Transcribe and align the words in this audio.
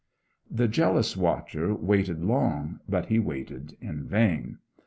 The 0.49 0.67
jealous 0.67 1.15
watcher 1.15 1.75
waited 1.75 2.23
long, 2.23 2.79
but 2.89 3.05
he 3.05 3.19
waited 3.19 3.77
in 3.79 4.07
vain. 4.07 4.57